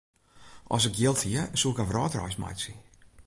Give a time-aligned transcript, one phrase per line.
[0.75, 2.73] As ik jild hie, soe ik in wrâldreis meitsje.